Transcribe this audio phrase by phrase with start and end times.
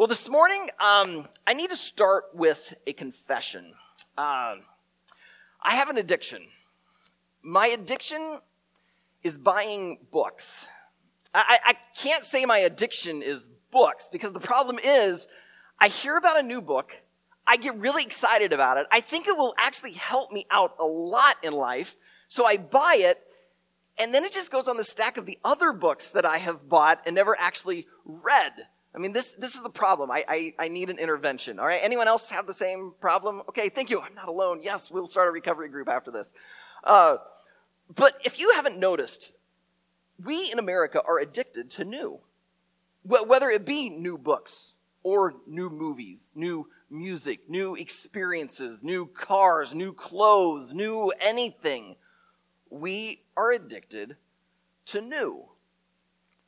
[0.00, 3.66] Well, this morning, um, I need to start with a confession.
[4.16, 4.62] Um,
[5.62, 6.46] I have an addiction.
[7.42, 8.38] My addiction
[9.22, 10.66] is buying books.
[11.34, 15.26] I, I can't say my addiction is books because the problem is
[15.78, 16.96] I hear about a new book,
[17.46, 18.86] I get really excited about it.
[18.90, 21.94] I think it will actually help me out a lot in life,
[22.26, 23.20] so I buy it,
[23.98, 26.70] and then it just goes on the stack of the other books that I have
[26.70, 28.52] bought and never actually read.
[28.94, 30.10] I mean, this, this is the problem.
[30.10, 31.60] I, I, I, need an intervention.
[31.60, 31.80] All right.
[31.82, 33.42] Anyone else have the same problem?
[33.48, 33.68] Okay.
[33.68, 34.00] Thank you.
[34.00, 34.60] I'm not alone.
[34.62, 36.28] Yes, we'll start a recovery group after this.
[36.82, 37.18] Uh,
[37.94, 39.32] but if you haven't noticed,
[40.24, 42.20] we in America are addicted to new.
[43.04, 49.92] Whether it be new books or new movies, new music, new experiences, new cars, new
[49.92, 51.96] clothes, new anything,
[52.68, 54.16] we are addicted
[54.86, 55.46] to new.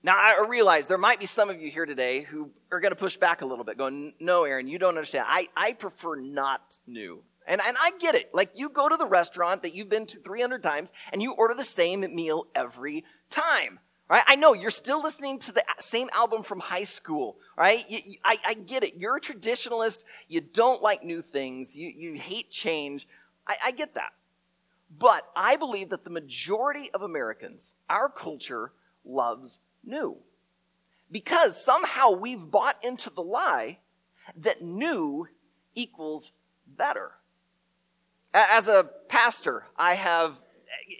[0.05, 2.97] Now, I realize there might be some of you here today who are going to
[2.97, 5.27] push back a little bit, going, No, Aaron, you don't understand.
[5.29, 7.23] I, I prefer not new.
[7.47, 8.31] And, and I get it.
[8.35, 11.55] Like, you go to the restaurant that you've been to 300 times and you order
[11.55, 13.79] the same meal every time.
[14.09, 14.23] Right?
[14.27, 17.83] I know you're still listening to the same album from high school, right?
[17.89, 18.97] You, you, I, I, get it.
[18.97, 20.05] You're a traditionalist.
[20.29, 21.77] You don't like new things.
[21.77, 23.09] You, you hate change.
[23.47, 24.13] I, I get that.
[24.99, 28.73] But I believe that the majority of Americans, our culture,
[29.05, 30.17] loves new.
[31.11, 33.79] Because somehow we've bought into the lie
[34.37, 35.29] that new
[35.75, 36.33] equals
[36.67, 37.13] better.
[38.35, 40.39] As a pastor, I have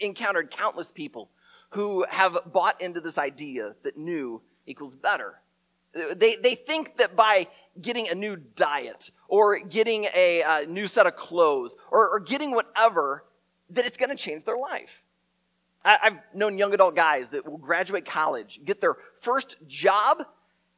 [0.01, 1.29] encountered countless people
[1.71, 5.39] who have bought into this idea that new equals better.
[5.93, 7.47] They, they think that by
[7.79, 12.51] getting a new diet or getting a, a new set of clothes or, or getting
[12.51, 13.25] whatever,
[13.71, 15.02] that it's going to change their life.
[15.85, 20.25] I, I've known young adult guys that will graduate college, get their first job,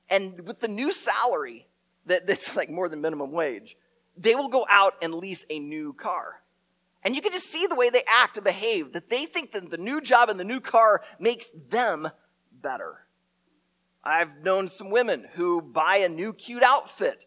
[0.09, 1.67] and with the new salary
[2.05, 3.77] that, that's like more than minimum wage,
[4.17, 6.41] they will go out and lease a new car.
[7.03, 9.69] And you can just see the way they act and behave, that they think that
[9.69, 12.09] the new job and the new car makes them
[12.61, 13.01] better.
[14.03, 17.25] I've known some women who buy a new cute outfit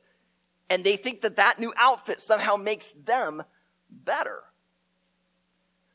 [0.71, 3.43] and they think that that new outfit somehow makes them
[3.91, 4.43] better.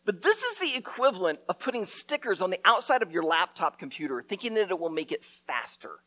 [0.05, 4.21] But this is the equivalent of putting stickers on the outside of your laptop computer,
[4.21, 5.99] thinking that it will make it faster.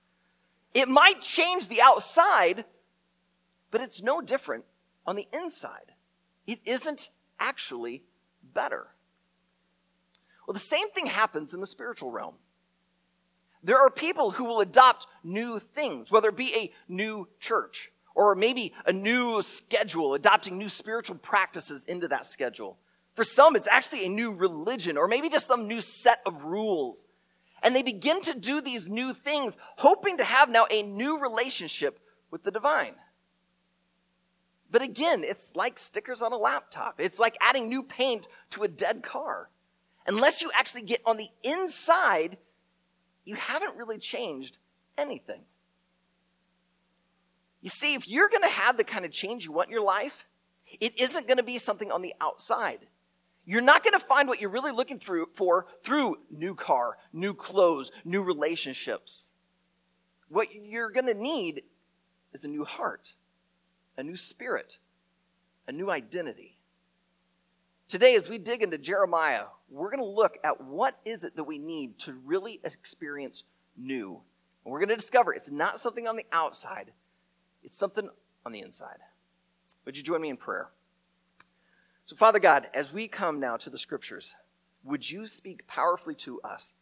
[0.75, 2.67] It might change the outside,
[3.71, 4.65] but it's no different
[5.06, 5.93] on the inside.
[6.47, 7.09] It isn't
[7.41, 8.05] actually
[8.55, 8.89] better.
[10.47, 12.35] Well, the same thing happens in the spiritual realm.
[13.62, 18.35] There are people who will adopt new things, whether it be a new church or
[18.35, 22.79] maybe a new schedule, adopting new spiritual practices into that schedule.
[23.16, 27.06] For some, it's actually a new religion or maybe just some new set of rules.
[27.62, 31.99] And they begin to do these new things, hoping to have now a new relationship
[32.31, 32.93] with the divine.
[34.71, 37.00] But again, it's like stickers on a laptop.
[37.00, 39.49] It's like adding new paint to a dead car.
[40.06, 42.37] Unless you actually get on the inside,
[43.25, 44.59] you haven't really changed
[44.99, 45.41] anything.
[47.62, 49.82] You see, if you're going to have the kind of change you want in your
[49.82, 50.26] life,
[50.78, 52.81] it isn't going to be something on the outside.
[53.47, 57.33] You're not going to find what you're really looking through for through new car, new
[57.33, 59.31] clothes, new relationships.
[60.29, 61.62] What you're going to need
[62.35, 63.15] is a new heart,
[63.97, 64.79] a new spirit,
[65.69, 66.59] a new identity.
[67.87, 71.45] Today, as we dig into Jeremiah, we're going to look at what is it that
[71.45, 73.45] we need to really experience
[73.77, 74.21] new.
[74.65, 76.91] And we're going to discover it's not something on the outside,
[77.62, 78.09] it's something
[78.45, 78.99] on the inside.
[79.85, 80.69] Would you join me in prayer?
[82.06, 84.37] So, Father God, as we come now to the scriptures,
[84.84, 86.72] would you speak powerfully to us?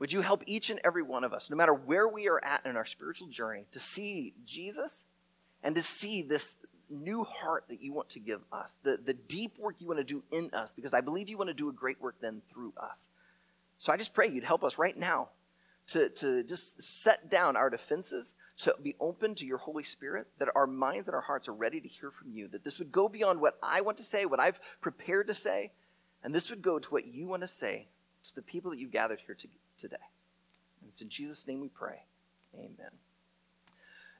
[0.00, 2.66] Would you help each and every one of us, no matter where we are at
[2.66, 5.04] in our spiritual journey, to see Jesus
[5.62, 6.56] and to see this
[6.90, 10.04] new heart that you want to give us, the, the deep work you want to
[10.04, 12.72] do in us, because I believe you want to do a great work then through
[12.76, 13.06] us.
[13.76, 15.28] So I just pray you'd help us right now
[15.88, 20.48] to, to just set down our defenses, to be open to your Holy Spirit, that
[20.54, 23.08] our minds and our hearts are ready to hear from you, that this would go
[23.08, 25.72] beyond what I want to say, what I've prepared to say,
[26.22, 27.88] and this would go to what you want to say
[28.24, 29.48] to the people that you've gathered here to,
[29.78, 29.96] today.
[30.80, 32.02] And it's in Jesus' name we pray.
[32.54, 32.90] Amen.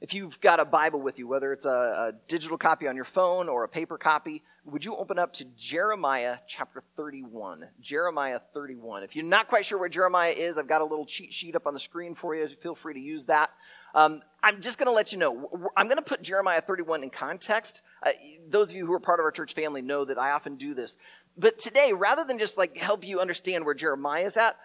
[0.01, 3.03] If you've got a Bible with you, whether it's a, a, digital copy on your
[3.03, 7.65] phone or a paper copy, would you open up to Jeremiah chapter 31?
[7.81, 9.03] Jeremiah 31.
[9.03, 11.67] If you're not quite sure where Jeremiah is, I've got a little cheat sheet up
[11.67, 12.47] on the screen for you.
[12.61, 13.49] Feel free to use that.
[13.93, 15.69] Um, I'm just going to let you know.
[15.75, 17.81] I'm going to put Jeremiah 31 in context.
[18.01, 18.11] Uh,
[18.47, 20.73] those of you who are part of our church family know that I often do
[20.73, 20.95] this.
[21.37, 24.57] But today, rather than just like help you understand where Jeremiah is at,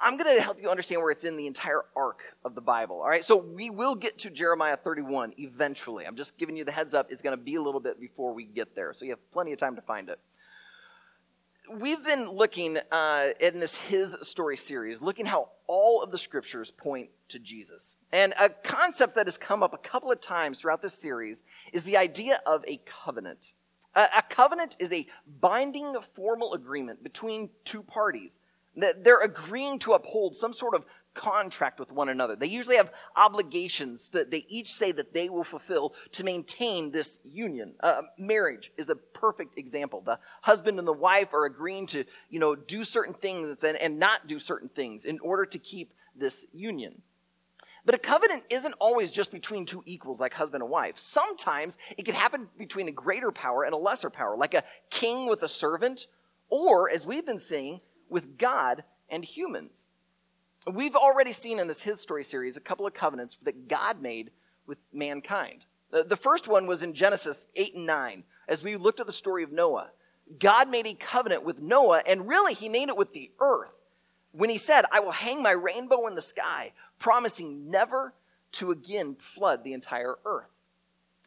[0.00, 3.00] I'm going to help you understand where it's in the entire arc of the Bible.
[3.00, 6.06] All right, so we will get to Jeremiah 31 eventually.
[6.06, 7.10] I'm just giving you the heads up.
[7.10, 9.52] It's going to be a little bit before we get there, so you have plenty
[9.52, 10.20] of time to find it.
[11.70, 16.70] We've been looking uh, in this His Story series, looking how all of the scriptures
[16.70, 17.96] point to Jesus.
[18.12, 21.38] And a concept that has come up a couple of times throughout this series
[21.72, 23.52] is the idea of a covenant.
[23.94, 25.06] A, a covenant is a
[25.40, 28.37] binding formal agreement between two parties
[29.00, 30.84] they're agreeing to uphold some sort of
[31.14, 32.36] contract with one another.
[32.36, 37.18] They usually have obligations that they each say that they will fulfill to maintain this
[37.24, 37.74] union.
[37.80, 40.00] Uh, marriage is a perfect example.
[40.00, 43.98] The husband and the wife are agreeing to, you know, do certain things and, and
[43.98, 47.02] not do certain things in order to keep this union.
[47.84, 50.98] But a covenant isn't always just between two equals like husband and wife.
[50.98, 55.28] Sometimes it can happen between a greater power and a lesser power, like a king
[55.28, 56.06] with a servant,
[56.50, 57.80] or, as we've been seeing,
[58.10, 59.86] with God and humans.
[60.72, 64.30] We've already seen in this His Story series a couple of covenants that God made
[64.66, 65.64] with mankind.
[65.90, 69.42] The first one was in Genesis 8 and 9, as we looked at the story
[69.42, 69.90] of Noah.
[70.38, 73.70] God made a covenant with Noah, and really, he made it with the earth
[74.32, 78.12] when he said, I will hang my rainbow in the sky, promising never
[78.52, 80.50] to again flood the entire earth.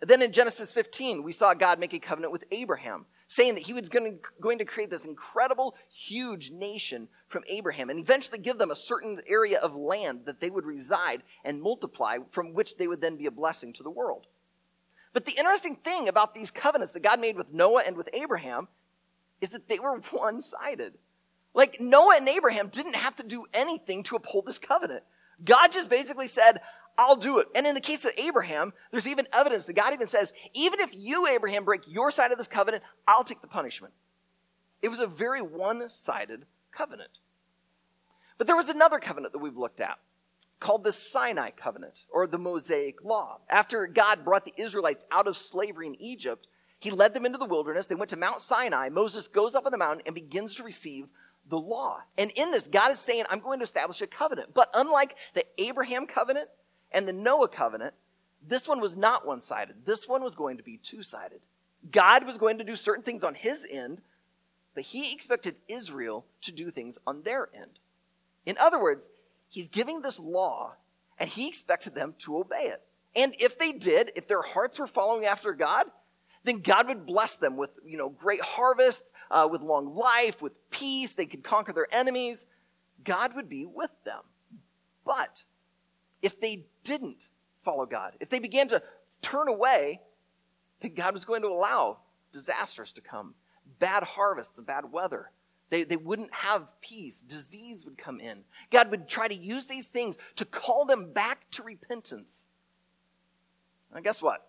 [0.02, 3.72] Then in Genesis 15, we saw God make a covenant with Abraham, saying that he
[3.72, 8.58] was going to, going to create this incredible, huge nation from Abraham and eventually give
[8.58, 12.90] them a certain area of land that they would reside and multiply, from which they
[12.90, 14.28] would then be a blessing to the world.
[15.14, 18.68] But the interesting thing about these covenants that God made with Noah and with Abraham
[19.40, 20.96] is that they were one sided.
[21.54, 25.04] Like Noah and Abraham didn't have to do anything to uphold this covenant.
[25.46, 26.60] God just basically said,
[26.98, 27.48] I'll do it.
[27.56, 30.92] And in the case of Abraham, there's even evidence that God even says, even if
[30.94, 33.94] you, Abraham, break your side of this covenant, I'll take the punishment.
[34.82, 37.12] It was a very one sided covenant.
[38.38, 39.98] But there was another covenant that we've looked at
[40.60, 43.40] called the Sinai covenant or the Mosaic law.
[43.50, 46.48] After God brought the Israelites out of slavery in Egypt,
[46.80, 47.88] he led them into the wilderness.
[47.88, 48.90] They went to Mount Sinai.
[48.90, 51.08] Moses goes up on the mountain and begins to receive
[51.50, 52.00] the law.
[52.18, 54.54] And in this, God is saying, I'm going to establish a covenant.
[54.54, 56.48] But unlike the Abraham covenant,
[56.92, 57.94] and the Noah covenant,
[58.48, 59.86] this one was not one sided.
[59.86, 61.42] This one was going to be two sided.
[61.92, 64.02] God was going to do certain things on his end,
[64.76, 67.80] but he expected Israel to do things on their end.
[68.46, 69.10] In other words,
[69.50, 70.74] he's giving this law
[71.20, 72.82] and he expected them to obey it.
[73.16, 75.86] And if they did, if their hearts were following after God,
[76.44, 80.54] then God would bless them with, you know, great harvests, uh, with long life, with
[80.72, 81.14] peace.
[81.14, 82.46] They could conquer their enemies.
[83.04, 84.22] God would be with them.
[85.06, 85.44] But
[86.22, 87.30] if they didn't
[87.64, 88.82] follow God, if they began to
[89.22, 90.02] turn away,
[90.82, 92.00] then God was going to allow
[92.32, 93.36] disasters to come,
[93.80, 95.32] bad harvests and bad weather.
[95.70, 97.16] They, they wouldn't have peace.
[97.22, 98.40] Disease would come in.
[98.72, 102.32] God would try to use these things to call them back to repentance.
[103.94, 104.48] And guess what?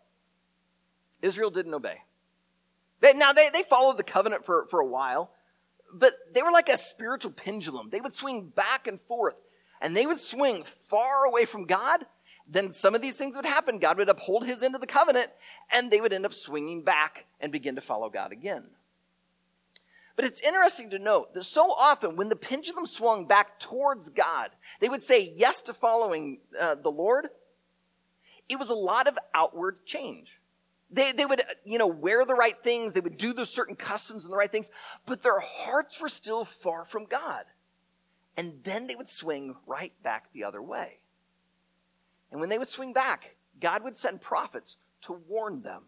[1.21, 1.99] Israel didn't obey.
[3.01, 5.31] They, now, they, they followed the covenant for, for a while,
[5.93, 7.89] but they were like a spiritual pendulum.
[7.91, 9.35] They would swing back and forth
[9.83, 12.07] and they would swing far away from God,
[12.49, 13.79] then some of these things would happen.
[13.79, 15.31] God would uphold his end of the covenant,
[15.73, 18.65] and they would end up swinging back and begin to follow God again.
[20.15, 24.51] But it's interesting to note that so often when the pendulum swung back towards God,
[24.81, 27.29] they would say yes to following uh, the Lord.
[28.49, 30.29] It was a lot of outward change.
[30.91, 32.93] They, they would, you know, wear the right things.
[32.93, 34.71] They would do the certain customs and the right things,
[35.07, 37.45] but their hearts were still far from God
[38.37, 40.99] and then they would swing right back the other way.
[42.31, 45.83] And when they would swing back, God would send prophets to warn them.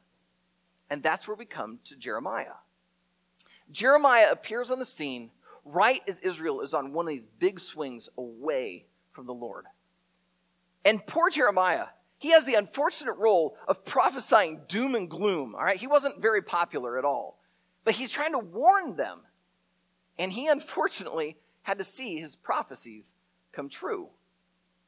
[0.91, 2.59] And that's where we come to Jeremiah.
[3.71, 5.31] Jeremiah appears on the scene
[5.65, 9.65] right as Israel is on one of these big swings away from the Lord.
[10.85, 11.87] And poor Jeremiah,
[12.19, 15.55] he has the unfortunate role of prophesying doom and gloom.
[15.55, 17.39] All right, he wasn't very popular at all,
[17.85, 19.21] but he's trying to warn them.
[20.19, 23.13] And he unfortunately had to see his prophecies
[23.53, 24.09] come true.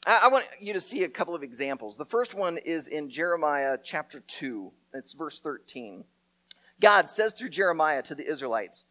[0.07, 1.97] I, I want you to see a couple of examples.
[1.97, 6.05] The first one is in Jeremiah chapter 2, it's verse 13.
[6.81, 8.85] God says through Jeremiah to the Israelites,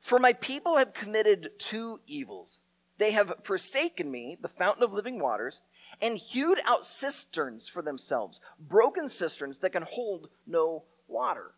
[0.00, 2.60] For my people have committed two evils.
[2.98, 5.62] They have forsaken me, the fountain of living waters,
[6.02, 11.52] and hewed out cisterns for themselves, broken cisterns that can hold no water.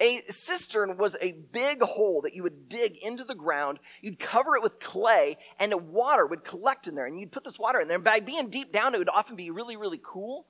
[0.00, 3.80] A cistern was a big hole that you would dig into the ground.
[4.00, 7.06] You'd cover it with clay, and the water would collect in there.
[7.06, 7.96] And you'd put this water in there.
[7.96, 10.46] And by being deep down, it would often be really, really cool,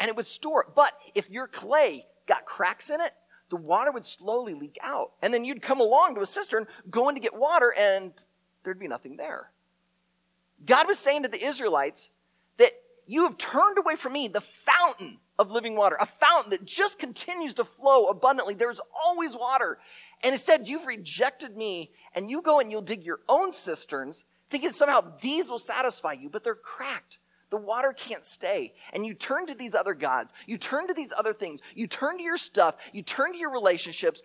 [0.00, 0.68] and it would store it.
[0.74, 3.12] But if your clay got cracks in it,
[3.50, 5.12] the water would slowly leak out.
[5.22, 8.12] And then you'd come along to a cistern, go in to get water, and
[8.64, 9.50] there'd be nothing there.
[10.64, 12.08] God was saying to the Israelites
[12.56, 12.72] that
[13.06, 16.98] you have turned away from me, the fountain of living water, a fountain that just
[16.98, 18.54] continues to flow abundantly.
[18.54, 19.78] There's always water.
[20.22, 24.72] And instead, you've rejected me, and you go and you'll dig your own cisterns, thinking
[24.72, 27.18] somehow these will satisfy you, but they're cracked.
[27.50, 28.72] The water can't stay.
[28.92, 32.16] And you turn to these other gods, you turn to these other things, you turn
[32.16, 34.22] to your stuff, you turn to your relationships,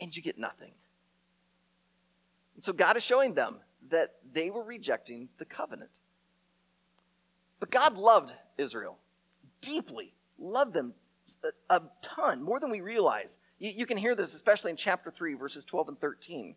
[0.00, 0.72] and you get nothing.
[2.54, 3.56] And so God is showing them
[3.90, 5.90] that they were rejecting the covenant.
[7.60, 8.98] But God loved Israel
[9.64, 10.94] deeply, love them
[11.44, 13.36] a, a ton, more than we realize.
[13.58, 16.54] You, you can hear this especially in chapter 3, verses 12 and 13.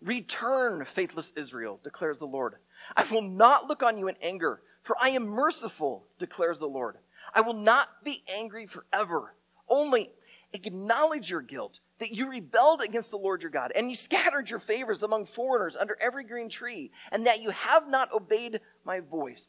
[0.00, 2.54] Return, faithless Israel, declares the Lord.
[2.96, 6.96] I will not look on you in anger, for I am merciful, declares the Lord.
[7.34, 9.34] I will not be angry forever.
[9.68, 10.10] Only
[10.52, 14.60] acknowledge your guilt, that you rebelled against the Lord your God, and you scattered your
[14.60, 19.48] favors among foreigners under every green tree, and that you have not obeyed my voice,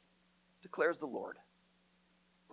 [0.62, 1.38] declares the Lord.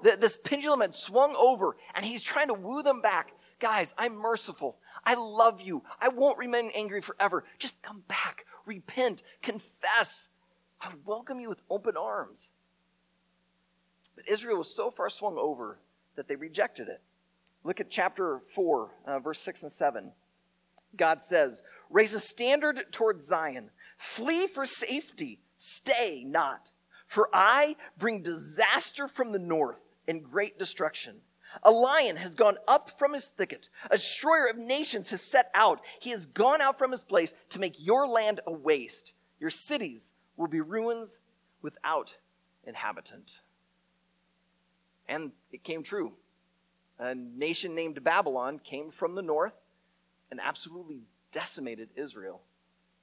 [0.03, 3.33] This pendulum had swung over, and he's trying to woo them back.
[3.59, 4.77] Guys, I'm merciful.
[5.05, 5.83] I love you.
[6.01, 7.45] I won't remain angry forever.
[7.59, 10.29] Just come back, repent, confess.
[10.81, 12.51] I welcome you with open arms.
[14.15, 15.79] But Israel was so far swung over
[16.17, 17.01] that they rejected it.
[17.65, 20.13] Look at chapter 4, uh, verse 6 and 7.
[20.97, 26.73] God says, Raise a standard toward Zion, flee for safety, stay not.
[27.07, 31.17] For I bring disaster from the north and great destruction.
[31.63, 33.69] A lion has gone up from his thicket.
[33.91, 35.81] A destroyer of nations has set out.
[36.01, 39.13] He has gone out from his place to make your land a waste.
[39.41, 41.19] Your cities will be ruins
[41.63, 42.17] without
[42.65, 43.41] inhabitant.
[45.09, 46.13] And it came true.
[46.99, 49.55] A nation named Babylon came from the north
[50.31, 52.41] and absolutely decimated Israel.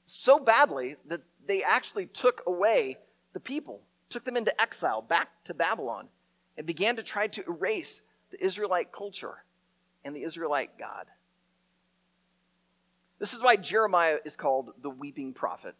[0.06, 2.98] So badly that they actually took away
[3.34, 6.10] the people, took them into exile back to Babylon,
[6.58, 9.44] and began to try to erase the Israelite culture
[10.04, 11.06] and the Israelite God.
[13.20, 15.76] This is why Jeremiah is called the weeping prophet.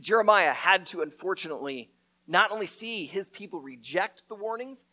[0.00, 1.90] Jeremiah had to, unfortunately,
[2.26, 4.84] not only see his people reject the warnings,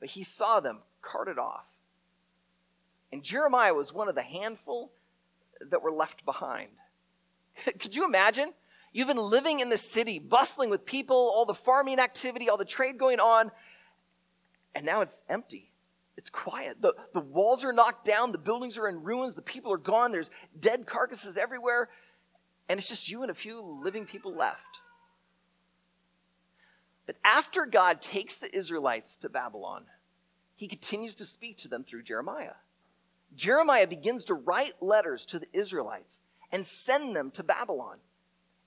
[0.00, 1.66] but he saw them carted off.
[3.12, 4.92] And Jeremiah was one of the handful
[5.70, 6.70] that were left behind.
[7.78, 8.52] Could you imagine?
[8.92, 12.64] You've been living in the city, bustling with people, all the farming activity, all the
[12.64, 13.50] trade going on,
[14.74, 15.70] and now it's empty.
[16.16, 16.82] It's quiet.
[16.82, 20.10] The, the walls are knocked down, the buildings are in ruins, the people are gone,
[20.10, 21.88] there's dead carcasses everywhere,
[22.68, 24.80] and it's just you and a few living people left.
[27.06, 29.84] But after God takes the Israelites to Babylon,
[30.56, 32.54] he continues to speak to them through Jeremiah.
[33.34, 36.18] Jeremiah begins to write letters to the Israelites
[36.50, 37.98] and send them to Babylon.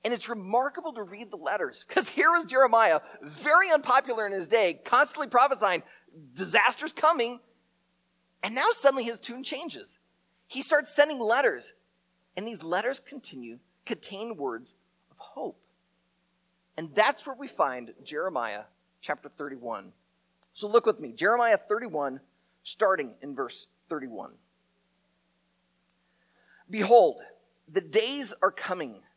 [0.04, 4.48] And it's remarkable to read the letters because here was Jeremiah, very unpopular in his
[4.48, 5.84] day, constantly prophesying
[6.34, 7.40] disasters coming.
[8.42, 10.00] And now suddenly his tune changes.
[10.48, 11.74] He starts sending letters,
[12.36, 14.74] and these letters continue contain words
[15.12, 15.60] of hope.
[16.78, 18.64] And that's where we find Jeremiah
[19.02, 19.92] chapter 31.
[20.54, 22.20] So look with me, Jeremiah 31,
[22.64, 24.32] starting in verse 31.
[26.70, 27.18] Behold,
[27.72, 29.02] the days are coming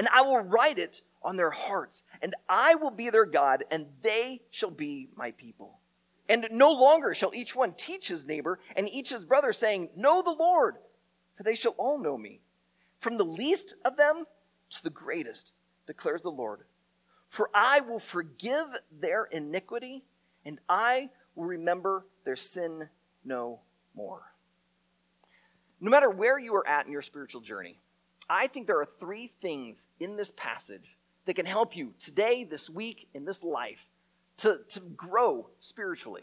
[0.00, 3.84] and I will write it on their hearts, and I will be their God, and
[4.00, 5.78] they shall be my people.
[6.26, 10.22] And no longer shall each one teach his neighbor and each his brother, saying, Know
[10.22, 10.76] the Lord,
[11.36, 12.40] for they shall all know me.
[13.00, 14.24] From the least of them
[14.70, 15.52] to the greatest,
[15.86, 16.60] declares the Lord.
[17.28, 18.68] For I will forgive
[19.02, 20.02] their iniquity,
[20.46, 22.88] and I will remember their sin
[23.22, 23.60] no
[23.94, 24.22] more.
[25.78, 27.78] No matter where you are at in your spiritual journey,
[28.30, 30.96] I think there are three things in this passage
[31.26, 33.80] that can help you today, this week, in this life
[34.38, 36.22] to, to grow spiritually.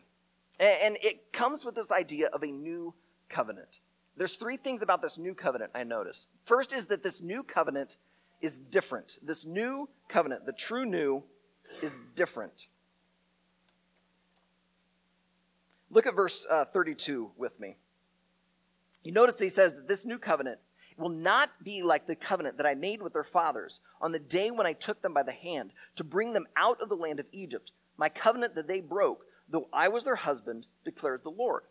[0.58, 2.94] And, it comes with this idea of a new
[3.30, 3.82] covenant.
[4.16, 6.28] There's three things about this new covenant I notice.
[6.46, 7.98] First is that this new covenant
[8.42, 9.20] is different.
[9.22, 11.24] This new covenant, the true new,
[11.84, 12.68] is different.
[15.92, 17.76] Look at verse uh, 32 with me.
[19.04, 20.60] You notice that he says that this new covenant
[20.98, 24.52] will not be like the covenant that I made with their fathers on the day
[24.52, 27.28] when I took them by the hand to bring them out of the land of
[27.32, 31.64] Egypt, my covenant that they broke, though I was their husband, declared the Lord.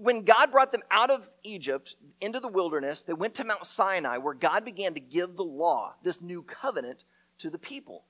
[0.00, 4.18] When God brought them out of Egypt into the wilderness, they went to Mount Sinai,
[4.18, 7.04] where God began to give the law, this new covenant,
[7.38, 8.04] to the people.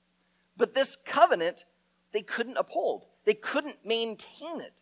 [0.57, 1.65] But this covenant,
[2.11, 4.81] they couldn't uphold, they couldn't maintain it.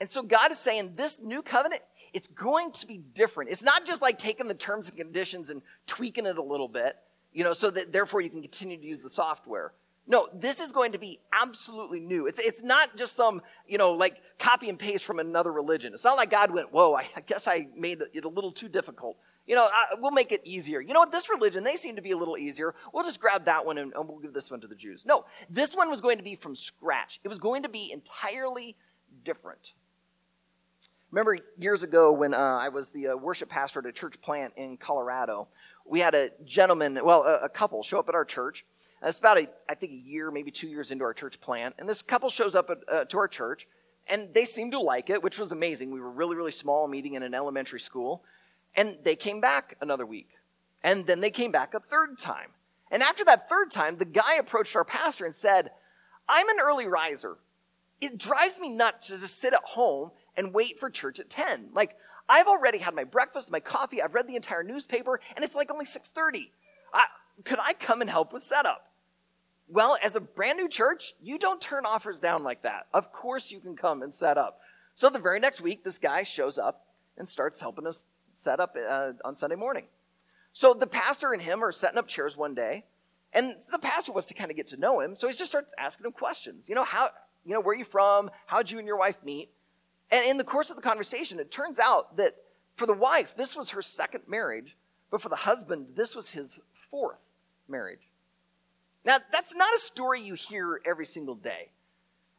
[0.00, 3.50] And so God is saying, this new covenant, it's going to be different.
[3.50, 6.96] It's not just like taking the terms and conditions and tweaking it a little bit,
[7.32, 9.72] you know, so that therefore you can continue to use the software.
[10.10, 12.26] No, this is going to be absolutely new.
[12.26, 15.92] It's, it's not just some, you know, like copy and paste from another religion.
[15.92, 18.68] It's not like God went, whoa, I, I guess I made it a little too
[18.68, 19.18] difficult.
[19.46, 20.80] You know, I, we'll make it easier.
[20.80, 21.12] You know what?
[21.12, 22.74] This religion, they seem to be a little easier.
[22.92, 25.04] We'll just grab that one and, and we'll give this one to the Jews.
[25.06, 27.20] No, this one was going to be from scratch.
[27.22, 28.76] It was going to be entirely
[29.24, 29.74] different.
[31.10, 34.52] Remember years ago when uh, I was the uh, worship pastor at a church plant
[34.56, 35.48] in Colorado,
[35.86, 38.66] we had a gentleman, well, a, a couple, show up at our church.
[39.00, 41.76] And It's about, a, I think, a year, maybe two years into our church plant.
[41.78, 43.66] And this couple shows up at, uh, to our church,
[44.06, 45.90] and they seemed to like it, which was amazing.
[45.90, 48.22] We were really, really small, meeting in an elementary school.
[48.76, 50.28] And they came back another week.
[50.82, 52.50] And then they came back a third time.
[52.90, 55.70] And after that third time, the guy approached our pastor and said,
[56.28, 57.38] I'm an early riser.
[58.00, 61.70] It drives me nuts to just sit at home and wait for church at 10.
[61.74, 61.96] Like,
[62.28, 65.70] I've already had my breakfast, my coffee, I've read the entire newspaper, and it's like
[65.70, 66.50] only 6.30.
[66.94, 67.04] I,
[67.44, 68.88] could I come and help with setup?
[69.68, 72.86] Well, as a brand new church, you don't turn offers down like that.
[72.94, 74.60] Of course you can come and set up.
[74.94, 76.86] So the very next week, this guy shows up
[77.18, 78.04] and starts helping us
[78.36, 79.86] set up uh, on Sunday morning.
[80.52, 82.84] So the pastor and him are setting up chairs one day,
[83.32, 85.74] and the pastor wants to kind of get to know him, so he just starts
[85.78, 86.68] asking him questions.
[86.68, 87.10] You know, how,
[87.44, 88.30] you know, where are you from?
[88.46, 89.50] How'd you and your wife meet?
[90.10, 92.36] And in the course of the conversation, it turns out that
[92.76, 94.76] for the wife, this was her second marriage,
[95.10, 96.58] but for the husband, this was his
[96.90, 97.18] fourth
[97.68, 98.08] marriage.
[99.04, 101.70] Now, that's not a story you hear every single day.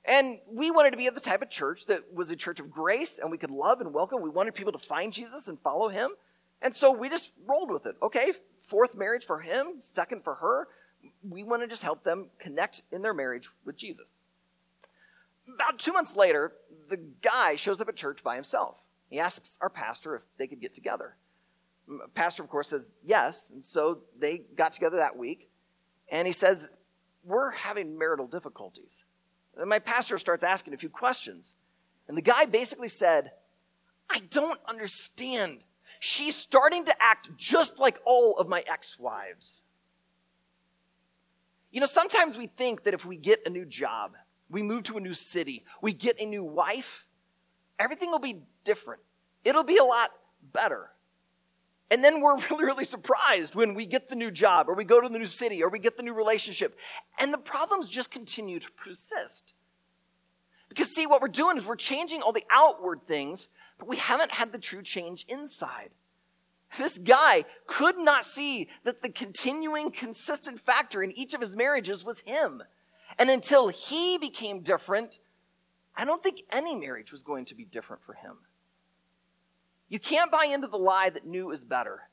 [0.06, 3.20] And we wanted to be the type of church that was a church of grace
[3.20, 4.22] and we could love and welcome.
[4.22, 6.12] We wanted people to find Jesus and follow him.
[6.62, 7.96] And so we just rolled with it.
[8.02, 8.34] Okay,
[8.64, 10.68] fourth marriage for him, second for her.
[11.28, 14.08] We want to just help them connect in their marriage with Jesus.
[15.54, 16.54] About two months later,
[16.90, 18.76] the guy shows up at church by himself.
[19.10, 21.16] He asks our pastor if they could get together.
[22.14, 23.50] Pastor, of course, says yes.
[23.52, 25.50] And so they got together that week.
[26.10, 26.70] And he says,
[27.24, 29.04] We're having marital difficulties.
[29.58, 31.56] And my pastor starts asking a few questions.
[32.08, 33.32] And the guy basically said,
[34.10, 35.64] I don't understand.
[36.00, 39.62] She's starting to act just like all of my ex wives.
[41.72, 44.14] You know, sometimes we think that if we get a new job,
[44.50, 47.08] we move to a new city, we get a new wife,
[47.78, 49.02] everything will be different.
[49.44, 50.12] It'll be a lot
[50.54, 50.90] better.
[51.92, 55.02] And then we're really, really surprised when we get the new job or we go
[55.02, 56.78] to the new city or we get the new relationship.
[57.20, 59.54] And the problems just continue to persist.
[60.68, 64.32] Because, see, what we're doing is we're changing all the outward things, but we haven't
[64.32, 65.90] had the true change inside.
[66.78, 72.06] This guy could not see that the continuing, consistent factor in each of his marriages
[72.06, 72.62] was him.
[73.20, 75.20] And until he became different,
[75.96, 78.38] I don't think any marriage was going to be different for him.
[79.90, 82.04] You can't buy into the lie that new is better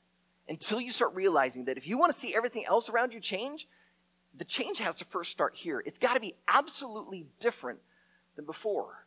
[0.49, 3.67] until you start realizing that if you want to see everything else around you change,
[4.37, 5.81] the change has to first start here.
[5.85, 7.79] It's got to be absolutely different
[8.35, 9.05] than before.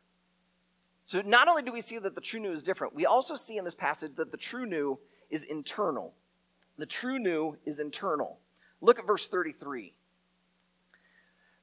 [1.05, 3.59] So not only do we see that the true new is different, we also see
[3.59, 6.15] in this passage that the true new is internal.
[6.79, 8.39] The true new is internal.
[8.81, 9.93] Look at verse 33.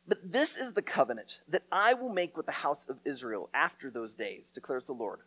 [0.08, 3.90] But this is the covenant that I will make with the house of Israel after
[3.90, 5.20] those days, declares the Lord.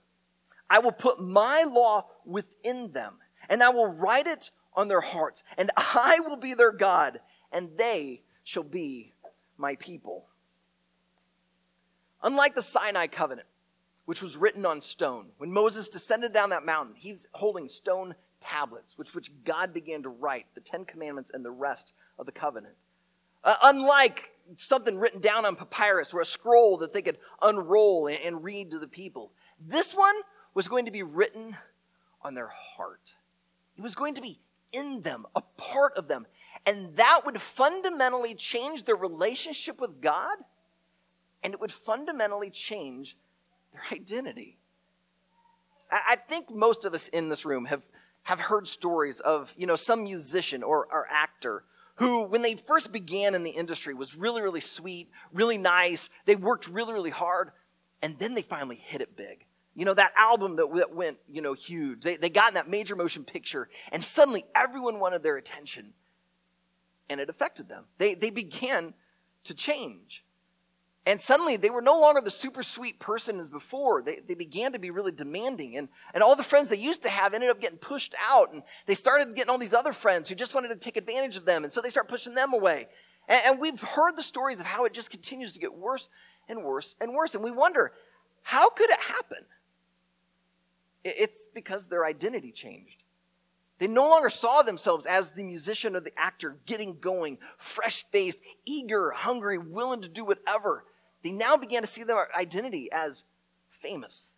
[0.70, 3.14] I will put my law within them,
[3.48, 7.20] and I will write it on their hearts, and I will be their God,
[7.52, 9.12] and they shall be
[9.58, 10.24] my people.
[12.22, 13.48] Unlike the Sinai covenant,
[14.06, 18.96] which was written on stone, when Moses descended down that mountain, he's holding stone tablets,
[18.96, 22.74] which, which God began to write the Ten Commandments and the rest of the covenant.
[23.42, 28.18] Uh, unlike something written down on papyrus or a scroll that they could unroll and,
[28.24, 30.14] and read to the people, this one
[30.54, 31.56] was going to be written
[32.22, 33.14] on their heart.
[33.76, 34.40] It was going to be
[34.72, 36.26] in them, a part of them.
[36.66, 40.36] And that would fundamentally change their relationship with God,
[41.42, 43.16] and it would fundamentally change
[43.72, 44.58] their identity.
[45.90, 47.82] I, I think most of us in this room have,
[48.22, 51.64] have heard stories of, you know, some musician or, or actor
[51.96, 56.08] who, when they first began in the industry, was really, really sweet, really nice.
[56.24, 57.50] They worked really, really hard,
[58.02, 59.44] and then they finally hit it big.
[59.74, 62.02] You know, that album that, that went, you know, huge.
[62.02, 65.92] They, they got in that major motion picture, and suddenly everyone wanted their attention,
[67.08, 67.84] and it affected them.
[67.98, 68.94] They, they began
[69.44, 70.24] to change.
[71.10, 74.00] And suddenly they were no longer the super sweet person as before.
[74.00, 75.76] They, they began to be really demanding.
[75.76, 78.52] And, and all the friends they used to have ended up getting pushed out.
[78.52, 81.44] And they started getting all these other friends who just wanted to take advantage of
[81.44, 81.64] them.
[81.64, 82.86] And so they start pushing them away.
[83.26, 86.08] And, and we've heard the stories of how it just continues to get worse
[86.48, 87.34] and worse and worse.
[87.34, 87.90] And we wonder,
[88.42, 89.44] how could it happen?
[91.02, 93.02] It's because their identity changed.
[93.80, 98.38] They no longer saw themselves as the musician or the actor getting going, fresh faced,
[98.64, 100.84] eager, hungry, willing to do whatever.
[101.22, 103.22] They now began to see their identity as
[103.68, 104.32] famous,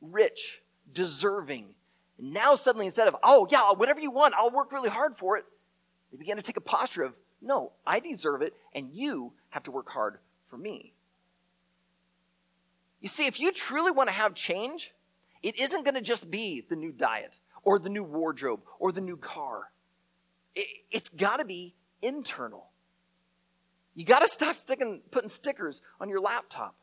[0.00, 1.74] rich, deserving.
[2.18, 5.36] And now, suddenly, instead of, oh, yeah, whatever you want, I'll work really hard for
[5.36, 5.44] it,
[6.10, 9.70] they began to take a posture of, no, I deserve it, and you have to
[9.70, 10.18] work hard
[10.48, 10.92] for me.
[13.00, 14.94] You see, if you truly want to have change,
[15.42, 19.00] it isn't going to just be the new diet or the new wardrobe or the
[19.00, 19.70] new car.
[20.54, 22.70] It, has got to be internal.
[23.94, 26.74] You got to stop sticking, putting stickers on your laptop.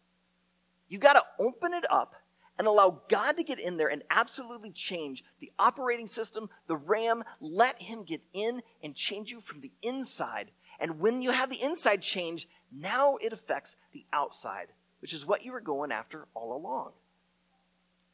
[0.87, 2.15] You got to open it up
[2.57, 7.23] and allow God to get in there and absolutely change the operating system, the RAM.
[7.39, 10.51] Let Him get in and change you from the inside.
[10.79, 14.67] And when you have the inside change, now it affects the outside,
[14.99, 16.91] which is what you were going after all along.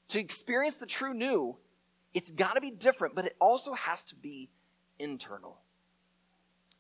[0.10, 1.58] To experience the true new,
[2.14, 4.50] it's got to be different, but it also has to be
[4.98, 5.60] internal.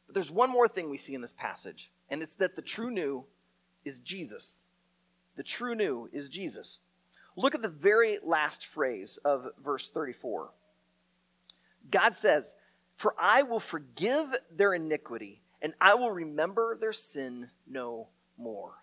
[0.05, 2.91] But there's one more thing we see in this passage, and it's that the true
[2.91, 3.25] new
[3.85, 4.65] is Jesus.
[5.35, 6.79] The true new is Jesus.
[7.35, 10.49] Look at the very last phrase of verse 34.
[11.91, 12.55] God says,
[12.95, 18.73] For I will forgive their iniquity, and I will remember their sin no more.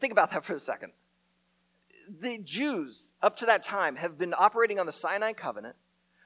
[0.00, 0.92] Think about that for a second
[2.08, 5.76] the Jews, up to that time, have been operating on the Sinai covenant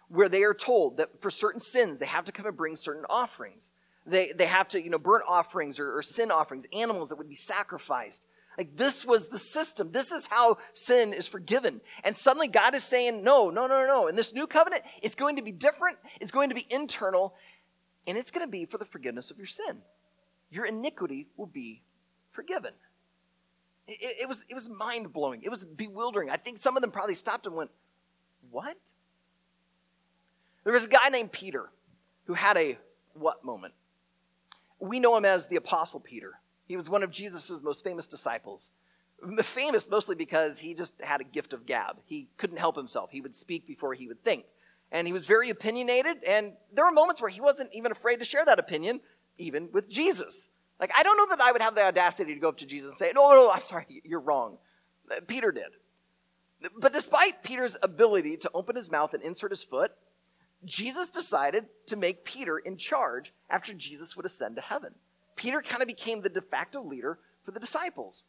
[0.09, 3.05] where they are told that for certain sins, they have to come and bring certain
[3.09, 3.63] offerings.
[4.09, 7.29] They, they have to, you know, burnt offerings or, or sin offerings, animals that would
[7.29, 8.25] be sacrificed.
[8.57, 9.93] Like this was the system.
[9.93, 11.81] This is how sin is forgiven.
[12.03, 14.09] And suddenly God is saying, no, no, no, no.
[14.09, 15.99] In this new covenant, it's going to be different.
[16.21, 17.35] It's going to be internal.
[18.07, 19.79] And it's going to be for the forgiveness of your sin.
[20.51, 21.83] Your iniquity will be
[22.33, 22.73] forgiven.
[23.87, 25.43] It, it, was, it was mind blowing.
[25.45, 26.31] It was bewildering.
[26.31, 27.71] I think some of them probably stopped and went,
[28.51, 28.77] What?
[30.65, 31.71] There was a guy named Peter
[32.25, 32.77] who had a
[33.15, 33.75] what moment.
[34.81, 36.39] We know him as the Apostle Peter.
[36.67, 38.71] He was one of Jesus' most famous disciples.
[39.43, 41.97] Famous mostly because he just had a gift of gab.
[42.05, 43.11] He couldn't help himself.
[43.11, 44.45] He would speak before he would think.
[44.93, 48.25] And he was very opinionated, and there were moments where he wasn't even afraid to
[48.25, 49.01] share that opinion,
[49.37, 50.49] even with Jesus.
[50.81, 52.89] Like, I don't know that I would have the audacity to go up to Jesus
[52.89, 54.59] and say, No, no, I'm sorry, you're wrong.
[55.27, 55.73] Peter did.
[56.79, 59.93] But despite Peter's ability to open his mouth and insert his foot,
[60.65, 64.95] Jesus decided to make Peter in charge after Jesus would ascend to heaven.
[65.37, 68.27] Peter kind of became the de facto leader for the disciples.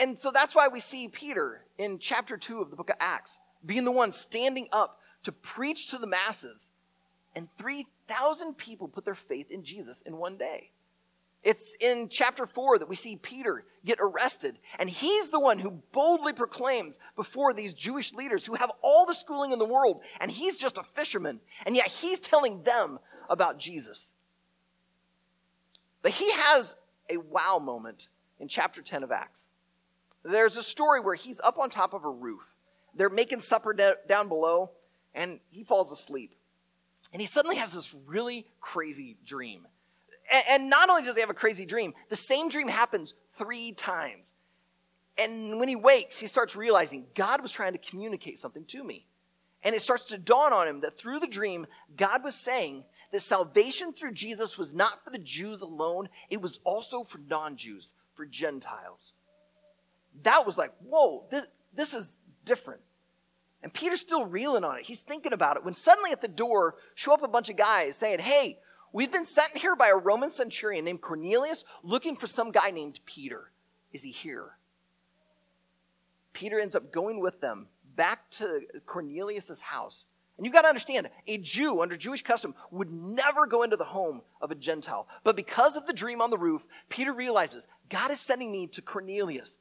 [0.00, 3.38] And so that's why we see Peter in chapter 2 of the book of Acts
[3.64, 6.68] being the one standing up to preach to the masses.
[7.34, 10.70] And 3,000 people put their faith in Jesus in one day.
[11.42, 15.82] It's in chapter 4 that we see Peter get arrested, and he's the one who
[15.92, 20.30] boldly proclaims before these Jewish leaders who have all the schooling in the world, and
[20.30, 22.98] he's just a fisherman, and yet he's telling them
[23.30, 24.12] about Jesus.
[26.02, 26.74] But he has
[27.08, 28.08] a wow moment
[28.40, 29.50] in chapter 10 of Acts.
[30.24, 32.42] There's a story where he's up on top of a roof.
[32.96, 33.72] They're making supper
[34.08, 34.70] down below,
[35.14, 36.34] and he falls asleep.
[37.12, 39.68] And he suddenly has this really crazy dream.
[40.48, 44.26] And not only does he have a crazy dream, the same dream happens three times.
[45.18, 49.06] And when he wakes, he starts realizing God was trying to communicate something to me.
[49.62, 53.22] And it starts to dawn on him that through the dream, God was saying that
[53.22, 57.94] salvation through Jesus was not for the Jews alone, it was also for non Jews,
[58.14, 59.12] for Gentiles.
[60.22, 62.06] That was like, whoa, this, this is
[62.44, 62.80] different.
[63.62, 64.84] And Peter's still reeling on it.
[64.84, 67.96] He's thinking about it when suddenly at the door show up a bunch of guys
[67.96, 68.58] saying, hey,
[68.92, 73.00] We've been sent here by a Roman centurion named Cornelius looking for some guy named
[73.04, 73.50] Peter.
[73.92, 74.56] Is he here?
[76.32, 80.04] Peter ends up going with them back to Cornelius' house.
[80.36, 83.84] And you've got to understand, a Jew under Jewish custom would never go into the
[83.84, 85.08] home of a Gentile.
[85.24, 88.82] But because of the dream on the roof, Peter realizes God is sending me to
[88.82, 89.56] Cornelius.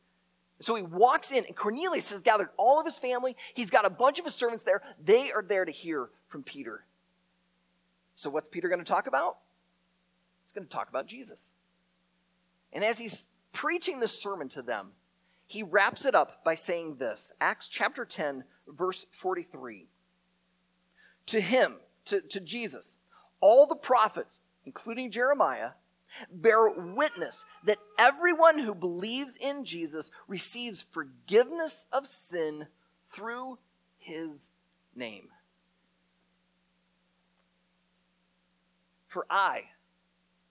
[0.60, 3.38] So he walks in, and Cornelius has gathered all of his family.
[3.54, 4.82] He's got a bunch of his servants there.
[5.04, 6.86] They are there to hear from Peter.
[8.16, 9.38] So, what's Peter going to talk about?
[10.46, 11.52] He's going to talk about Jesus.
[12.72, 14.92] And as he's preaching this sermon to them,
[15.48, 19.88] he wraps it up by saying this Acts chapter 10, verse 43.
[21.28, 21.76] To him,
[22.06, 22.98] to, to Jesus,
[23.40, 25.72] all the prophets, including Jeremiah,
[26.32, 32.68] bear witness that everyone who believes in Jesus receives forgiveness of sin
[33.12, 33.58] through
[33.98, 34.50] his
[34.96, 35.30] name.
[39.16, 39.70] For I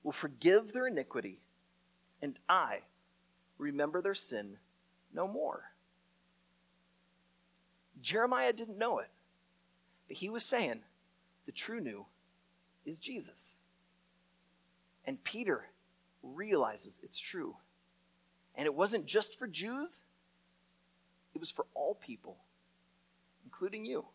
[0.02, 1.38] will forgive their iniquity,
[2.22, 2.78] and I
[3.58, 4.56] remember their sin
[5.12, 5.64] no more.
[8.00, 9.10] Jeremiah didn't know it,
[10.08, 10.80] but he was saying
[11.44, 12.06] the true new
[12.86, 13.54] is Jesus.
[15.04, 15.66] And Peter
[16.22, 17.56] realizes it's true.
[18.54, 20.00] And it wasn't just for Jews,
[21.34, 22.38] it was for all people,
[23.44, 24.06] including you.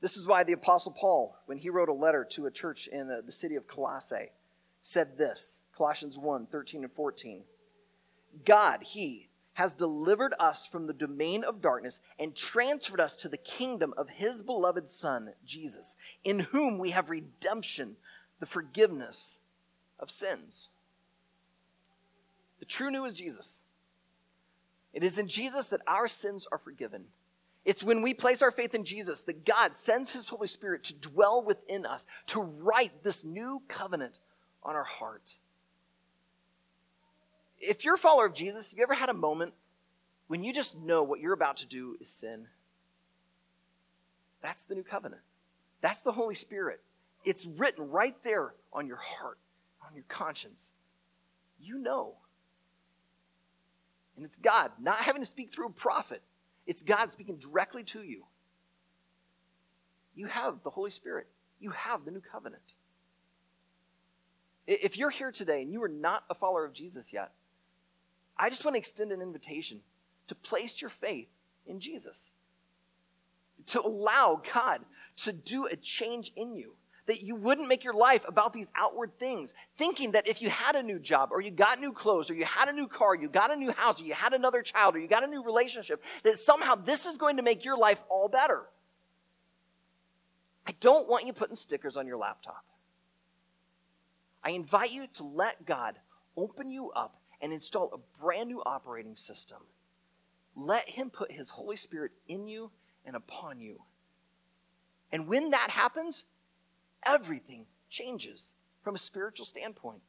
[0.00, 3.08] This is why the Apostle Paul, when he wrote a letter to a church in
[3.08, 4.30] the, the city of Colossae,
[4.82, 7.42] said this Colossians 1 13 and 14.
[8.44, 13.36] God, He, has delivered us from the domain of darkness and transferred us to the
[13.36, 17.96] kingdom of His beloved Son, Jesus, in whom we have redemption,
[18.38, 19.36] the forgiveness
[19.98, 20.68] of sins.
[22.58, 23.60] The true new is Jesus.
[24.94, 27.04] It is in Jesus that our sins are forgiven.
[27.64, 30.94] It's when we place our faith in Jesus that God sends His Holy Spirit to
[30.94, 34.18] dwell within us, to write this new covenant
[34.62, 35.36] on our heart.
[37.58, 39.52] If you're a follower of Jesus, have you ever had a moment
[40.28, 42.46] when you just know what you're about to do is sin?
[44.42, 45.20] That's the new covenant.
[45.82, 46.80] That's the Holy Spirit.
[47.24, 49.38] It's written right there on your heart,
[49.86, 50.60] on your conscience.
[51.60, 52.14] You know.
[54.16, 56.22] And it's God, not having to speak through a prophet.
[56.70, 58.22] It's God speaking directly to you.
[60.14, 61.26] You have the Holy Spirit.
[61.58, 62.62] You have the new covenant.
[64.68, 67.32] If you're here today and you are not a follower of Jesus yet,
[68.36, 69.80] I just want to extend an invitation
[70.28, 71.26] to place your faith
[71.66, 72.30] in Jesus,
[73.66, 74.82] to allow God
[75.24, 76.74] to do a change in you
[77.06, 80.76] that you wouldn't make your life about these outward things, thinking that if you had
[80.76, 83.28] a new job or you got new clothes or you had a new car, you
[83.28, 86.02] got a new house or you had another child or you got a new relationship,
[86.22, 88.62] that somehow this is going to make your life all better.
[90.66, 92.64] I don't want you putting stickers on your laptop.
[94.42, 95.96] I invite you to let God
[96.36, 99.58] open you up and install a brand new operating system.
[100.56, 102.70] Let Him put His Holy Spirit in you
[103.04, 103.80] and upon you.
[105.12, 106.24] And when that happens,
[107.04, 108.42] everything changes
[108.82, 110.00] from a spiritual standpoint.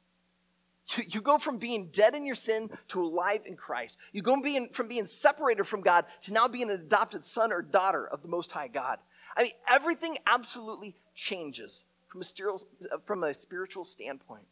[1.07, 3.97] You, go from being dead in your sin to alive in Christ.
[4.11, 7.61] You go being, from being separated from God to now being an adopted son or
[7.61, 8.97] daughter of the Most High God.
[9.37, 12.67] I mean, everything absolutely changes from a, spiritual,
[13.05, 14.43] from a spiritual standpoint.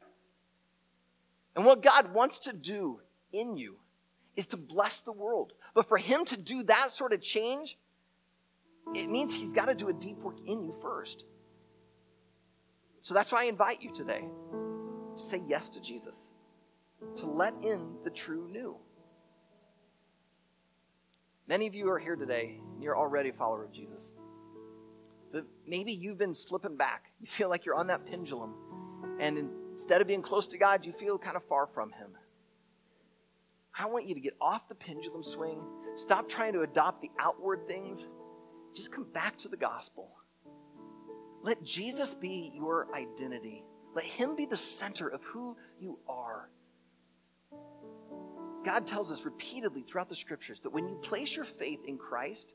[1.56, 3.02] And what God wants to do
[3.34, 3.78] in you
[4.38, 5.52] is to bless the world.
[5.74, 7.78] But for Him to do that sort of change,
[8.96, 11.26] it means He's got to do a deep work in you first.
[13.02, 14.24] So that's why I invite you today
[15.18, 16.30] to say yes to Jesus,
[17.16, 18.76] to let in the true new.
[21.48, 24.14] Many of you are here today, and you're already a follower of Jesus.
[25.32, 27.06] But maybe you've been slipping back.
[27.20, 28.54] You feel like you're on that pendulum.
[29.20, 32.12] And instead of being close to God, you feel kind of far from Him.
[33.78, 35.62] I want you to get off the pendulum swing.
[35.96, 38.06] Stop trying to adopt the outward things.
[38.76, 40.12] Just come back to the gospel.
[41.42, 43.64] Let Jesus be your identity.
[43.96, 46.50] Let Him be the center of who you are.
[48.66, 52.54] God tells us repeatedly throughout the scriptures that when you place your faith in Christ,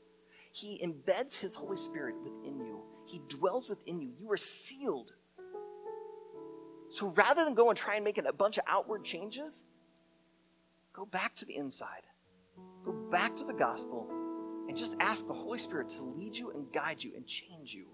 [0.51, 2.81] He embeds His Holy Spirit within you.
[3.05, 4.11] He dwells within you.
[4.19, 5.11] You are sealed.
[6.89, 9.63] So rather than go and try and make a bunch of outward changes,
[10.93, 12.03] go back to the inside.
[12.85, 14.07] Go back to the gospel
[14.67, 17.85] and just ask the Holy Spirit to lead you and guide you and change you.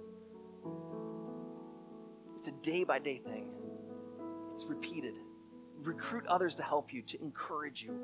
[2.42, 3.46] It's a day by day thing,
[4.56, 5.14] it's repeated.
[5.84, 8.04] Recruit others to help you, to encourage you.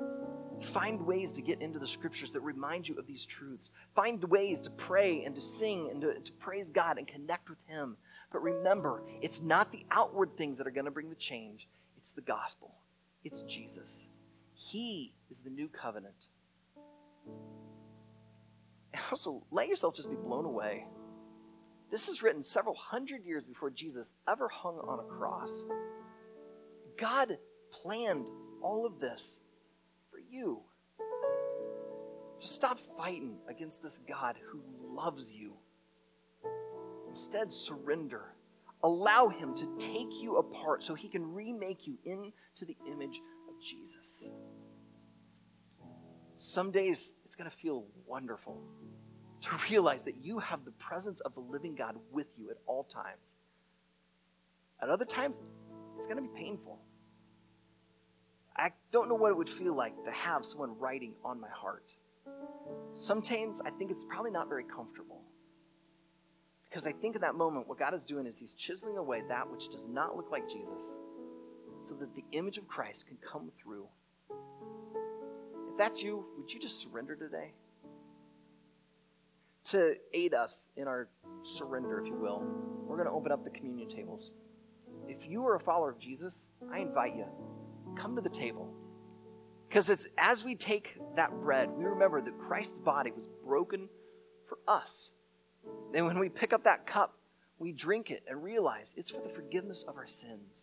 [0.62, 3.72] Find ways to get into the scriptures that remind you of these truths.
[3.96, 7.58] Find ways to pray and to sing and to, to praise God and connect with
[7.66, 7.96] Him.
[8.30, 12.10] But remember, it's not the outward things that are going to bring the change, it's
[12.12, 12.76] the gospel,
[13.24, 14.06] it's Jesus.
[14.54, 16.28] He is the new covenant.
[18.94, 20.86] And also, let yourself just be blown away
[21.90, 25.62] this is written several hundred years before Jesus ever hung on a cross.
[26.98, 27.38] God
[27.70, 28.28] planned
[28.62, 29.38] all of this
[30.10, 30.60] for you.
[32.36, 34.60] So stop fighting against this God who
[34.94, 35.54] loves you.
[37.08, 38.34] Instead, surrender.
[38.82, 43.60] Allow Him to take you apart so He can remake you into the image of
[43.60, 44.28] Jesus.
[46.36, 48.60] Some days it's going to feel wonderful
[49.42, 52.84] to realize that you have the presence of the living God with you at all
[52.84, 53.34] times.
[54.82, 55.36] At other times,
[55.96, 56.78] it's going to be painful.
[58.56, 61.94] I don't know what it would feel like to have someone writing on my heart.
[62.96, 65.22] Sometimes I think it's probably not very comfortable.
[66.68, 69.50] Because I think in that moment, what God is doing is He's chiseling away that
[69.50, 70.82] which does not look like Jesus
[71.80, 73.86] so that the image of Christ can come through.
[75.70, 77.52] If that's you, would you just surrender today?
[79.70, 81.08] To aid us in our
[81.42, 82.42] surrender, if you will,
[82.86, 84.30] we're going to open up the communion tables.
[85.06, 87.26] If you are a follower of Jesus, I invite you,
[87.94, 88.72] come to the table.
[89.68, 93.90] Because it's as we take that bread, we remember that Christ's body was broken
[94.48, 95.10] for us.
[95.94, 97.18] And when we pick up that cup,
[97.58, 100.62] we drink it and realize it's for the forgiveness of our sins.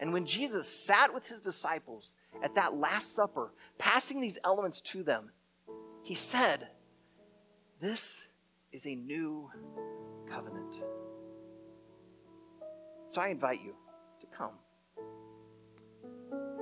[0.00, 5.02] And when Jesus sat with his disciples at that Last Supper, passing these elements to
[5.02, 5.30] them,
[6.02, 6.68] he said,
[7.82, 8.28] This
[8.70, 9.50] is a new
[10.30, 10.84] covenant.
[13.08, 13.74] So I invite you
[14.20, 14.52] to come.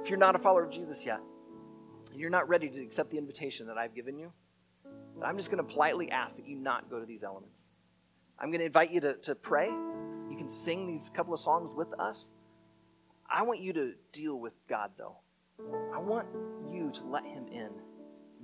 [0.02, 1.20] If you're not a follower of Jesus yet,
[2.10, 4.32] and you're not ready to accept the invitation that I've given you,
[5.22, 7.60] I'm just going to politely ask that you not go to these elements.
[8.38, 9.68] I'm going to invite you to, to pray.
[9.68, 12.30] You can sing these couple of songs with us.
[13.30, 15.18] I want you to deal with God, though.
[15.94, 16.28] I want
[16.66, 17.68] you to let Him in.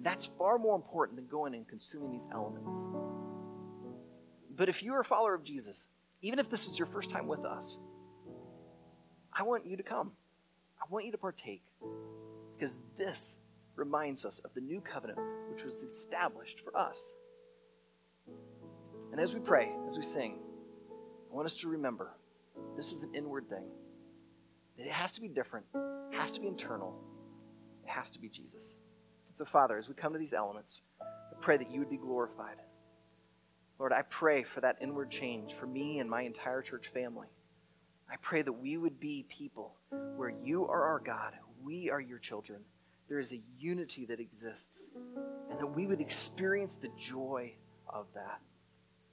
[0.02, 2.78] That's far more important than going and consuming these elements.
[4.54, 5.88] But if you're a follower of Jesus,
[6.22, 7.76] even if this is your first time with us,
[9.32, 10.12] I want you to come.
[10.80, 11.62] I want you to partake
[12.56, 13.36] because this
[13.74, 15.18] reminds us of the new covenant
[15.50, 16.98] which was established for us.
[19.12, 20.38] And as we pray, as we sing,
[21.30, 22.12] I want us to remember
[22.76, 23.64] this is an inward thing.
[24.78, 26.94] That it has to be different, it has to be internal,
[27.84, 28.76] it has to be Jesus.
[29.36, 32.56] So, Father, as we come to these elements, I pray that you would be glorified.
[33.78, 37.26] Lord, I pray for that inward change for me and my entire church family.
[38.10, 39.74] I pray that we would be people
[40.16, 42.60] where you are our God, we are your children.
[43.10, 44.84] There is a unity that exists,
[45.50, 47.52] and that we would experience the joy
[47.90, 48.40] of that.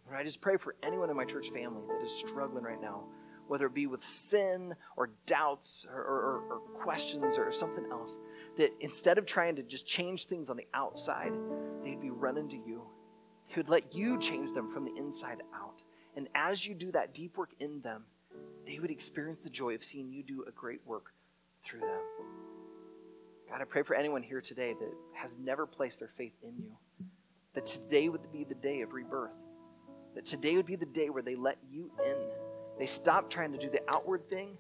[0.05, 3.03] Lord, I just pray for anyone in my church family that is struggling right now,
[3.49, 8.15] whether it be with sin or doubts or, or, or questions or something else,
[8.57, 11.33] that instead of trying to just change things on the outside,
[11.83, 12.83] they'd be running to you.
[13.47, 15.81] He would let you change them from the inside out.
[16.15, 18.03] And as you do that deep work in them,
[18.65, 21.13] they would experience the joy of seeing you do a great work
[21.65, 22.01] through them.
[23.49, 26.71] God, I pray for anyone here today that has never placed their faith in you,
[27.53, 29.31] that today would be the day of rebirth,
[30.15, 32.15] that today would be the day where they let you in.
[32.79, 34.57] They stop trying to do the outward thing,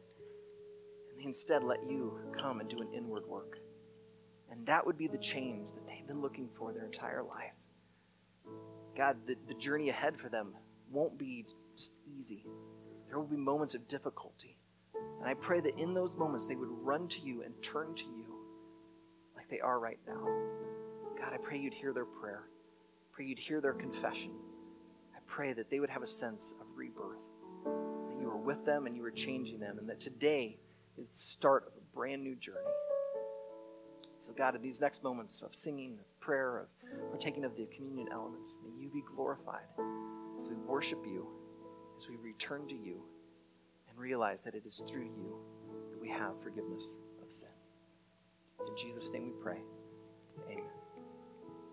[1.09, 3.57] and they instead let you come and do an inward work.
[4.53, 7.53] And that would be the change that they've been looking for their entire life.
[8.95, 10.53] God, the, the journey ahead for them
[10.91, 12.45] won't be just easy.
[13.07, 14.59] There will be moments of difficulty.
[14.93, 18.03] And I pray that in those moments they would run to you and turn to
[18.03, 18.25] you
[19.35, 20.23] like they are right now.
[21.19, 22.43] God, I pray you'd hear their prayer.
[22.45, 24.33] I pray you'd hear their confession.
[25.15, 27.17] I pray that they would have a sense of rebirth,
[27.65, 30.59] that you were with them and you were changing them, and that today
[30.95, 32.69] is the start of a brand new journey.
[34.37, 38.53] God, in these next moments of singing, of prayer, of partaking of the communion elements,
[38.63, 39.67] may you be glorified
[40.41, 41.27] as we worship you
[41.97, 43.01] as we return to you
[43.89, 45.37] and realize that it is through you
[45.91, 47.49] that we have forgiveness of sin.
[48.67, 49.59] In Jesus' name we pray.
[50.51, 50.82] Amen.